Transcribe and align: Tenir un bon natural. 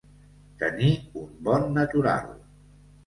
Tenir 0.61 0.87
un 1.25 1.29
bon 1.49 1.69
natural. 1.77 2.33